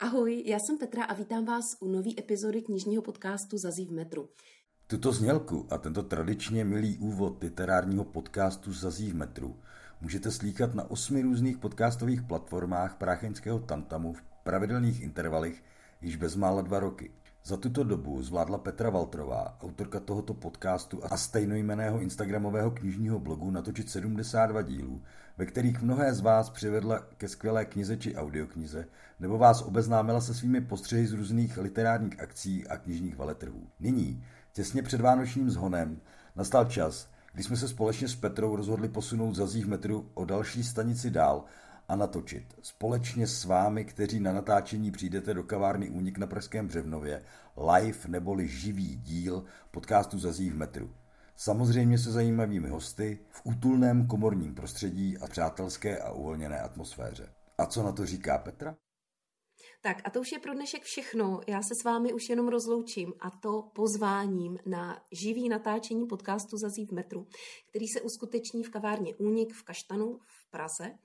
[0.00, 4.28] Ahoj, já jsem Petra a vítám vás u nové epizody knižního podcastu Zazí v metru.
[4.86, 9.56] Tuto znělku a tento tradičně milý úvod literárního podcastu Zazí v metru
[10.00, 15.62] můžete slíkat na osmi různých podcastových platformách prácheňského tantamu v pravidelných intervalech
[16.00, 17.10] již bezmála dva roky.
[17.48, 23.90] Za tuto dobu zvládla Petra Valtrová, autorka tohoto podcastu a stejnojmeného instagramového knižního blogu, natočit
[23.90, 25.02] 72 dílů,
[25.38, 28.86] ve kterých mnohé z vás přivedla ke skvělé knize či audioknize,
[29.20, 33.66] nebo vás obeznámila se svými postřehy z různých literárních akcí a knižních veletrhů.
[33.80, 36.00] Nyní, těsně před vánočním zhonem,
[36.36, 41.10] nastal čas, kdy jsme se společně s Petrou rozhodli posunout v metru o další stanici
[41.10, 41.44] dál
[41.88, 42.54] a natočit.
[42.62, 47.22] Společně s vámi, kteří na natáčení přijdete do kavárny Únik na Pražském Břevnově,
[47.56, 50.90] live neboli živý díl podcastu Zazí v metru.
[51.36, 57.28] Samozřejmě se zajímavými hosty, v útulném komorním prostředí a přátelské a uvolněné atmosféře.
[57.58, 58.76] A co na to říká Petra?
[59.80, 61.40] Tak a to už je pro dnešek všechno.
[61.46, 66.86] Já se s vámi už jenom rozloučím a to pozváním na živý natáčení podcastu Zazí
[66.86, 67.26] v metru,
[67.68, 70.98] který se uskuteční v kavárně Únik v Kaštanu v Praze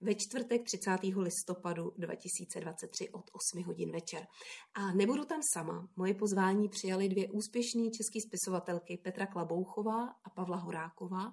[0.00, 0.90] ve čtvrtek 30.
[1.16, 4.26] listopadu 2023 od 8 hodin večer.
[4.74, 5.88] A nebudu tam sama.
[5.96, 11.32] Moje pozvání přijali dvě úspěšné české spisovatelky Petra Klabouchová a Pavla Horáková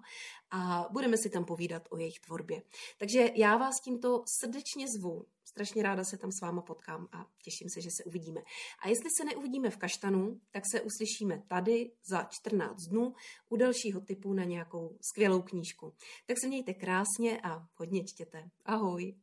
[0.51, 2.61] a budeme si tam povídat o jejich tvorbě.
[2.97, 7.69] Takže já vás tímto srdečně zvu strašně ráda se tam s váma potkám a těším
[7.69, 8.41] se, že se uvidíme.
[8.83, 13.13] A jestli se neuvidíme v Kaštanu, tak se uslyšíme tady za 14 dnů
[13.49, 15.93] u dalšího typu na nějakou skvělou knížku.
[16.25, 18.49] Tak se mějte krásně a hodně čtěte.
[18.65, 19.15] Ahoj!